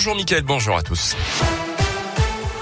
Bonjour 0.00 0.14
Mickaël, 0.14 0.44
bonjour 0.44 0.76
à 0.76 0.82
tous. 0.84 1.16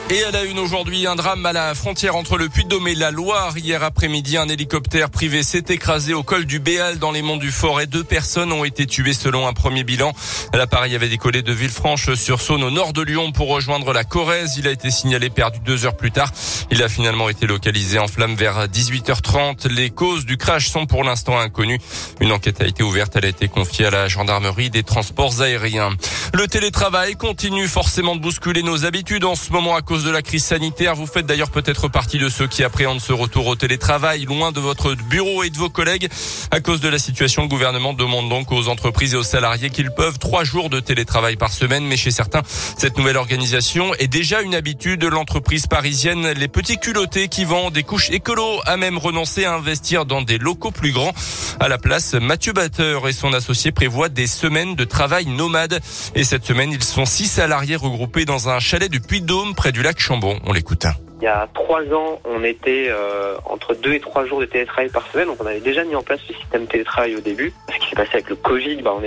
Et 0.09 0.23
à 0.23 0.31
la 0.31 0.45
une 0.45 0.59
aujourd'hui, 0.59 1.07
un 1.07 1.17
drame 1.17 1.45
à 1.45 1.53
la 1.53 1.75
frontière 1.75 2.17
entre 2.17 2.39
le 2.39 2.49
Puy-de-Dôme 2.49 2.89
et 2.89 2.95
la 2.95 3.11
Loire. 3.11 3.59
Hier 3.59 3.83
après-midi, 3.83 4.39
un 4.39 4.49
hélicoptère 4.49 5.11
privé 5.11 5.43
s'est 5.43 5.65
écrasé 5.69 6.15
au 6.15 6.23
col 6.23 6.47
du 6.47 6.61
Béal 6.61 6.99
dans 6.99 7.11
les 7.11 7.21
monts 7.23 7.37
du 7.37 7.51
Forêt. 7.51 7.87
Deux 7.87 8.05
personnes 8.05 8.53
ont 8.53 8.65
été 8.65 8.87
tuées 8.87 9.13
selon 9.13 9.47
un 9.47 9.53
premier 9.53 9.85
bilan. 9.85 10.13
L'appareil 10.55 10.95
avait 10.95 11.09
décollé 11.09 11.43
de 11.43 11.53
Villefranche-sur-Saône 11.53 12.63
au 12.63 12.71
nord 12.71 12.93
de 12.93 13.03
Lyon 13.03 13.33
pour 13.33 13.49
rejoindre 13.49 13.93
la 13.93 14.05
Corrèze. 14.05 14.57
Il 14.57 14.67
a 14.67 14.71
été 14.71 14.91
signalé 14.91 15.29
perdu 15.29 15.59
deux 15.59 15.85
heures 15.85 15.97
plus 15.97 16.13
tard. 16.13 16.33
Il 16.71 16.83
a 16.83 16.89
finalement 16.89 17.29
été 17.29 17.47
localisé 17.47 17.99
en 17.99 18.07
flamme 18.07 18.37
vers 18.37 18.69
18h30. 18.69 19.69
Les 19.69 19.91
causes 19.91 20.25
du 20.25 20.37
crash 20.37 20.69
sont 20.69 20.87
pour 20.87 21.03
l'instant 21.03 21.39
inconnues. 21.39 21.81
Une 22.21 22.33
enquête 22.33 22.63
a 22.63 22.67
été 22.67 22.85
ouverte. 22.85 23.17
Elle 23.17 23.25
a 23.25 23.29
été 23.29 23.49
confiée 23.49 23.87
à 23.87 23.91
la 23.91 24.09
gendarmerie 24.09 24.71
des 24.71 24.85
transports 24.85 25.43
aériens. 25.43 25.91
Le 26.37 26.47
télétravail 26.47 27.15
continue 27.15 27.67
forcément 27.67 28.15
de 28.15 28.21
bousculer 28.21 28.63
nos 28.63 28.85
habitudes 28.85 29.25
en 29.25 29.37
ce 29.37 29.51
moment 29.53 29.75
à 29.75 29.81
cause 29.81 30.05
de 30.05 30.11
la 30.11 30.21
crise 30.21 30.45
sanitaire. 30.45 30.95
Vous 30.95 31.07
faites 31.07 31.25
d'ailleurs 31.25 31.51
peut-être 31.51 31.89
partie 31.89 32.19
de 32.19 32.29
ceux 32.29 32.47
qui 32.47 32.63
appréhendent 32.63 33.01
ce 33.01 33.15
retour 33.15 33.47
au 33.47 33.57
télétravail 33.57 34.27
loin 34.27 34.53
de 34.53 34.61
votre 34.61 34.95
bureau 34.95 35.45
et 35.45 35.49
de 35.49 35.57
vos 35.57 35.71
collègues. 35.71 36.11
À 36.51 36.61
cause 36.61 36.83
de 36.83 36.91
la 36.91 36.99
situation, 36.99 37.41
le 37.41 37.49
gouvernement 37.49 37.95
demande 37.95 38.29
donc 38.29 38.53
aux 38.53 38.69
entreprises 38.69 39.15
et 39.15 39.17
aux 39.17 39.23
salariés 39.23 39.71
qu'ils 39.71 39.91
peuvent 39.91 40.19
trois 40.19 40.45
jours 40.45 40.69
de 40.69 40.79
télétravail 40.79 41.37
par 41.37 41.53
semaine. 41.53 41.87
Mais 41.87 41.97
chez 41.97 42.11
certains, 42.11 42.43
cette 42.77 42.99
nouvelle 42.99 43.17
organisation 43.17 43.95
est 43.95 44.07
déjà 44.07 44.43
une 44.43 44.55
habitude. 44.55 45.01
de 45.01 45.09
L'entreprise 45.09 45.67
parisienne, 45.67 46.33
les 46.33 46.49
petits 46.49 46.77
culottés 46.77 47.29
qui 47.29 47.47
vendent 47.47 47.73
des 47.73 47.83
couches 47.83 48.11
écolo, 48.11 48.61
a 48.67 48.77
même 48.77 48.99
renoncé 48.99 49.47
à 49.47 49.55
investir 49.55 50.05
dans 50.05 50.21
des 50.21 50.37
locaux 50.37 50.71
plus 50.71 50.93
grands. 50.93 51.15
À 51.61 51.69
la 51.69 51.79
place, 51.79 52.13
Mathieu 52.13 52.53
Batteur 52.53 53.09
et 53.09 53.15
son 53.15 53.33
associé 53.33 53.73
prévoient 53.73 54.11
des 54.11 54.27
semaines 54.27 54.75
de 54.75 54.85
travail 54.85 55.25
nomade. 55.25 55.81
Cette 56.27 56.45
semaine, 56.45 56.73
ils 56.73 56.83
sont 56.83 57.07
six 57.07 57.29
salariés 57.29 57.77
regroupés 57.77 58.25
dans 58.25 58.49
un 58.49 58.59
chalet 58.59 58.91
du 58.91 59.01
Puy-de-Dôme 59.01 59.55
près 59.55 59.71
du 59.71 59.83
lac 59.83 60.01
Chambon. 60.01 60.41
On 60.45 60.53
l'écoute. 60.53 60.85
Il 61.21 61.25
y 61.25 61.29
a 61.29 61.49
trois 61.55 61.83
ans, 61.95 62.21
on 62.25 62.43
était 62.43 62.89
euh, 62.91 63.37
entre 63.45 63.75
deux 63.75 63.93
et 63.93 64.01
trois 64.01 64.27
jours 64.27 64.41
de 64.41 64.45
télétravail 64.45 64.91
par 64.91 65.07
semaine, 65.13 65.29
donc 65.29 65.37
on 65.41 65.47
avait 65.47 65.61
déjà 65.61 65.85
mis 65.85 65.95
en 65.95 66.03
place 66.03 66.19
le 66.29 66.35
système 66.35 66.67
télétravail 66.67 67.15
au 67.15 67.21
début. 67.21 67.53
Ce 67.73 67.79
qui 67.79 67.91
s'est 67.91 67.95
passé 67.95 68.11
avec 68.15 68.29
le 68.29 68.35
Covid, 68.35 68.83
bah, 68.83 68.93
on 68.99 69.05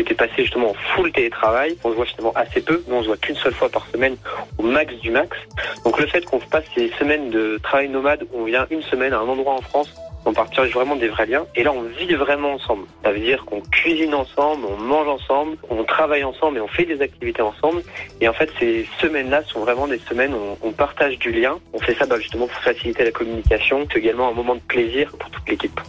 était 0.00 0.14
passé 0.14 0.32
justement 0.38 0.70
en 0.70 0.74
full 0.96 1.12
télétravail. 1.12 1.76
On 1.84 1.90
se 1.90 1.94
voit 1.94 2.06
finalement 2.06 2.32
assez 2.34 2.62
peu. 2.62 2.82
Nous, 2.88 2.96
on 2.96 3.02
se 3.02 3.06
voit 3.08 3.18
qu'une 3.18 3.36
seule 3.36 3.54
fois 3.54 3.68
par 3.68 3.86
semaine 3.92 4.16
au 4.56 4.62
max 4.62 4.94
du 4.94 5.10
max. 5.10 5.36
Donc 5.84 6.00
le 6.00 6.06
fait 6.06 6.24
qu'on 6.24 6.38
passe 6.38 6.64
ces 6.74 6.90
semaines 6.98 7.28
de 7.28 7.60
travail 7.62 7.90
nomade 7.90 8.24
on 8.32 8.44
vient 8.44 8.66
une 8.70 8.82
semaine 8.82 9.12
à 9.12 9.18
un 9.18 9.28
endroit 9.28 9.54
en 9.54 9.60
France 9.60 9.92
on 10.24 10.32
partage 10.32 10.70
vraiment 10.72 10.96
des 10.96 11.08
vrais 11.08 11.26
liens. 11.26 11.44
Et 11.54 11.62
là, 11.62 11.72
on 11.72 11.82
vit 11.82 12.14
vraiment 12.14 12.54
ensemble. 12.54 12.86
Ça 13.02 13.12
veut 13.12 13.20
dire 13.20 13.44
qu'on 13.44 13.60
cuisine 13.60 14.14
ensemble, 14.14 14.64
on 14.66 14.76
mange 14.76 15.08
ensemble, 15.08 15.56
on 15.68 15.84
travaille 15.84 16.24
ensemble 16.24 16.58
et 16.58 16.60
on 16.60 16.68
fait 16.68 16.84
des 16.84 17.00
activités 17.00 17.42
ensemble. 17.42 17.82
Et 18.20 18.28
en 18.28 18.32
fait, 18.32 18.50
ces 18.58 18.86
semaines-là 19.00 19.42
sont 19.46 19.60
vraiment 19.60 19.86
des 19.86 20.00
semaines 20.08 20.34
où 20.34 20.58
on 20.62 20.72
partage 20.72 21.18
du 21.18 21.32
lien. 21.32 21.58
On 21.72 21.78
fait 21.80 21.94
ça 21.94 22.06
bah, 22.06 22.18
justement 22.18 22.46
pour 22.46 22.62
faciliter 22.62 23.04
la 23.04 23.10
communication. 23.10 23.86
C'est 23.92 23.98
également 23.98 24.28
un 24.28 24.32
moment 24.32 24.54
de 24.54 24.60
plaisir 24.60 25.10
pour 25.18 25.30
toute 25.30 25.48
l'équipe. 25.48 25.80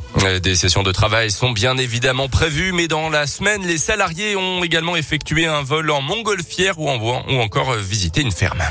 Des 0.42 0.56
sessions 0.56 0.84
de 0.84 0.92
travail 0.92 1.32
sont 1.32 1.52
bien 1.52 1.78
évidemment 1.78 2.30
prévues, 2.30 2.72
mais 2.74 2.88
dans 2.88 3.10
la 3.10 3.28
semaine, 3.28 3.62
les 3.66 3.78
salariés 3.78 4.36
ont 4.36 4.64
également 4.64 4.96
effectué 4.96 5.46
un 5.46 5.64
vol 5.64 5.92
en 5.92 6.02
montgolfière 6.02 6.80
ou, 6.80 6.90
en, 6.90 6.98
ou 7.00 7.40
encore 7.40 7.74
visité 7.74 8.22
une 8.22 8.32
ferme. 8.32 8.64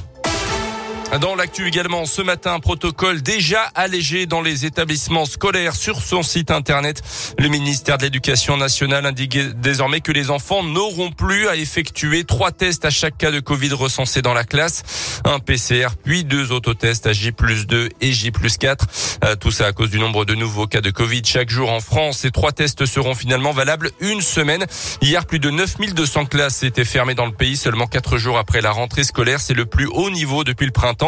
Dans 1.21 1.35
l'actu 1.35 1.69
également, 1.69 2.07
ce 2.07 2.23
matin, 2.23 2.59
protocole 2.59 3.21
déjà 3.21 3.65
allégé 3.75 4.25
dans 4.25 4.41
les 4.41 4.65
établissements 4.65 5.27
scolaires 5.27 5.77
sur 5.77 6.01
son 6.01 6.23
site 6.23 6.51
internet. 6.51 7.03
Le 7.39 7.49
ministère 7.49 7.99
de 7.99 8.05
l'Éducation 8.05 8.57
nationale 8.57 9.05
indique 9.05 9.37
désormais 9.61 10.01
que 10.01 10.11
les 10.11 10.31
enfants 10.31 10.63
n'auront 10.63 11.13
plus 11.13 11.49
à 11.49 11.57
effectuer 11.57 12.25
trois 12.25 12.51
tests 12.51 12.87
à 12.87 12.91
chaque 12.91 13.19
cas 13.19 13.31
de 13.31 13.41
Covid 13.41 13.75
recensé 13.75 14.23
dans 14.23 14.33
la 14.33 14.45
classe. 14.45 15.21
Un 15.27 15.39
PCR, 15.39 15.89
puis 16.03 16.25
deux 16.25 16.51
autotests 16.51 17.07
à 17.07 17.13
J 17.13 17.33
plus 17.33 17.67
2 17.67 17.91
et 18.01 18.13
J 18.13 18.31
plus 18.31 18.57
4. 18.57 18.87
Euh, 19.25 19.37
tout 19.37 19.51
ça 19.51 19.67
à 19.67 19.73
cause 19.73 19.91
du 19.91 19.99
nombre 19.99 20.25
de 20.25 20.35
nouveaux 20.35 20.67
cas 20.67 20.81
de 20.81 20.91
Covid 20.91 21.22
chaque 21.27 21.51
jour 21.51 21.71
en 21.71 21.81
France. 21.81 22.21
Ces 22.21 22.31
trois 22.31 22.53
tests 22.53 22.87
seront 22.87 23.15
finalement 23.15 23.53
valables 23.53 23.91
une 24.01 24.22
semaine. 24.22 24.65
Hier, 25.03 25.27
plus 25.27 25.41
de 25.41 25.51
9200 25.51 26.25
classes 26.25 26.62
étaient 26.62 26.87
fermées 26.87 27.15
dans 27.15 27.27
le 27.27 27.33
pays 27.33 27.59
seulement 27.59 27.87
quatre 27.87 28.17
jours 28.17 28.39
après 28.39 28.62
la 28.62 28.71
rentrée 28.71 29.05
scolaire. 29.05 29.41
C'est 29.41 29.53
le 29.53 29.67
plus 29.67 29.87
haut 29.87 30.09
niveau 30.09 30.43
depuis 30.43 30.65
le 30.65 30.72
printemps. 30.72 31.02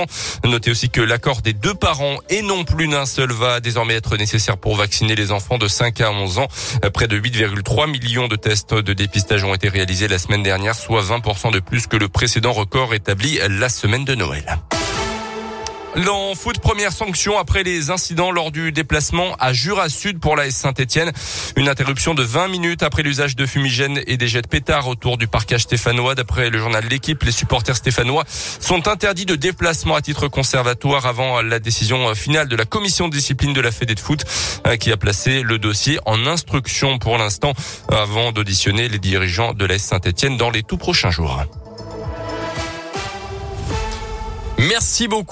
Notez 0.44 0.70
aussi 0.70 0.90
que 0.90 1.00
l'accord 1.00 1.42
des 1.42 1.52
deux 1.52 1.74
parents 1.74 2.18
et 2.28 2.42
non 2.42 2.64
plus 2.64 2.88
d'un 2.88 3.06
seul 3.06 3.32
va 3.32 3.60
désormais 3.60 3.94
être 3.94 4.16
nécessaire 4.16 4.56
pour 4.56 4.76
vacciner 4.76 5.14
les 5.14 5.32
enfants 5.32 5.58
de 5.58 5.68
5 5.68 6.00
à 6.00 6.10
11 6.10 6.38
ans. 6.38 6.48
Près 6.92 7.08
de 7.08 7.18
8,3 7.18 7.90
millions 7.90 8.28
de 8.28 8.36
tests 8.36 8.74
de 8.74 8.92
dépistage 8.92 9.44
ont 9.44 9.54
été 9.54 9.68
réalisés 9.68 10.08
la 10.08 10.18
semaine 10.18 10.42
dernière, 10.42 10.74
soit 10.74 11.02
20% 11.02 11.52
de 11.52 11.60
plus 11.60 11.86
que 11.86 11.96
le 11.96 12.08
précédent 12.08 12.52
record 12.52 12.94
établi 12.94 13.38
la 13.48 13.68
semaine 13.68 14.04
de 14.04 14.14
Noël. 14.14 14.44
L'en 15.96 16.34
foot, 16.34 16.58
première 16.58 16.92
sanction 16.92 17.38
après 17.38 17.62
les 17.62 17.90
incidents 17.90 18.32
lors 18.32 18.50
du 18.50 18.72
déplacement 18.72 19.36
à 19.38 19.52
Jura 19.52 19.88
Sud 19.88 20.18
pour 20.18 20.34
la 20.34 20.50
Saint-Etienne. 20.50 21.12
Une 21.54 21.68
interruption 21.68 22.14
de 22.14 22.22
20 22.24 22.48
minutes 22.48 22.82
après 22.82 23.04
l'usage 23.04 23.36
de 23.36 23.46
fumigènes 23.46 24.00
et 24.08 24.16
des 24.16 24.26
jets 24.26 24.42
de 24.42 24.48
pétards 24.48 24.88
autour 24.88 25.18
du 25.18 25.28
parcage 25.28 25.62
stéphanois. 25.62 26.16
D'après 26.16 26.50
le 26.50 26.58
journal 26.58 26.84
L'équipe, 26.90 27.22
les 27.22 27.30
supporters 27.30 27.76
stéphanois 27.76 28.24
sont 28.28 28.88
interdits 28.88 29.24
de 29.24 29.36
déplacement 29.36 29.94
à 29.94 30.02
titre 30.02 30.26
conservatoire 30.26 31.06
avant 31.06 31.42
la 31.42 31.60
décision 31.60 32.12
finale 32.16 32.48
de 32.48 32.56
la 32.56 32.64
commission 32.64 33.06
de 33.06 33.14
discipline 33.14 33.52
de 33.52 33.60
la 33.60 33.70
Fédé 33.70 33.94
de 33.94 34.00
foot 34.00 34.24
euh, 34.66 34.76
qui 34.76 34.90
a 34.90 34.96
placé 34.96 35.42
le 35.42 35.60
dossier 35.60 36.00
en 36.06 36.26
instruction 36.26 36.98
pour 36.98 37.18
l'instant 37.18 37.52
avant 37.88 38.32
d'auditionner 38.32 38.88
les 38.88 38.98
dirigeants 38.98 39.52
de 39.52 39.64
la 39.64 39.78
Saint-Etienne 39.78 40.36
dans 40.38 40.50
les 40.50 40.64
tout 40.64 40.76
prochains 40.76 41.12
jours. 41.12 41.44
Merci 44.68 45.08
beaucoup. 45.08 45.22